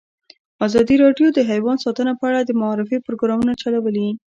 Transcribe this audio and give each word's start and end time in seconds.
ازادي 0.67 0.95
راډیو 1.03 1.27
د 1.33 1.39
حیوان 1.49 1.77
ساتنه 1.85 2.11
په 2.19 2.23
اړه 2.29 2.39
د 2.43 2.51
معارفې 2.61 2.97
پروګرامونه 3.07 3.53
چلولي. 3.61 4.07